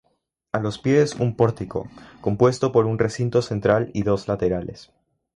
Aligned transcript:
A 0.51 0.57
los 0.59 0.79
pies 0.79 1.13
un 1.13 1.35
pórtico, 1.35 1.87
compuesto 2.21 2.71
por 2.71 2.87
un 2.87 2.97
recinto 2.97 3.43
central 3.43 3.91
y 3.93 4.01
dos 4.01 4.27
laterales. 4.27 4.91